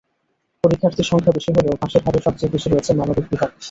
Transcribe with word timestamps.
পরীক্ষার্থীর 0.63 1.09
সংখ্যা 1.11 1.35
বেশি 1.37 1.49
হলেও 1.51 1.79
পাসের 1.81 2.01
হারে 2.05 2.19
সবচেয়ে 2.25 2.51
পিছিয়ে 2.51 2.71
রয়েছে 2.71 2.91
মানবিক 2.93 3.25
বিভাগ। 3.31 3.49